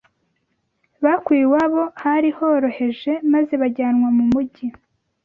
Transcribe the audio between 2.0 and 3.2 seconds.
hari horoheje